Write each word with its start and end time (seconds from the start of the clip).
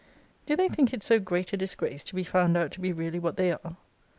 Do 0.47 0.55
they 0.55 0.67
think 0.67 0.93
it 0.95 1.03
so 1.03 1.19
great 1.19 1.53
a 1.53 1.57
disgrace 1.57 2.03
to 2.05 2.15
be 2.15 2.23
found 2.23 2.57
out 2.57 2.71
to 2.71 2.81
be 2.81 2.91
really 2.91 3.19
what 3.19 3.37
they 3.37 3.51
are? 3.51 3.77